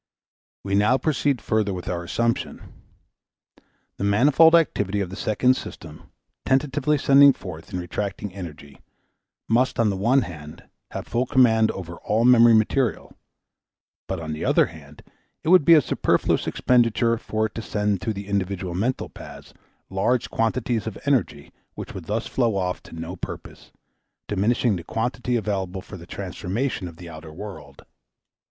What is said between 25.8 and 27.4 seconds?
the transformation of the outer